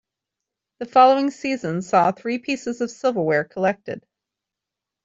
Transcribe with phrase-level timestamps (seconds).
[0.79, 4.03] The following season saw three pieces of silverware collected.